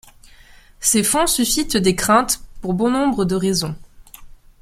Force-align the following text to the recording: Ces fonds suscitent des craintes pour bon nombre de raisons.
Ces 0.79 1.03
fonds 1.03 1.27
suscitent 1.27 1.77
des 1.77 1.95
craintes 1.95 2.41
pour 2.61 2.73
bon 2.73 2.89
nombre 2.89 3.23
de 3.23 3.35
raisons. 3.35 3.75